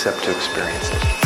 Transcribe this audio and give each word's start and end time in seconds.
except 0.00 0.24
to 0.24 0.30
experience 0.30 0.88
it. 0.88 1.19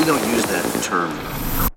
We 0.00 0.06
don't 0.06 0.26
use 0.30 0.46
that 0.46 0.64
term. 0.82 1.69